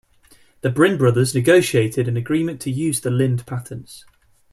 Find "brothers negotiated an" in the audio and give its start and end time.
0.97-2.17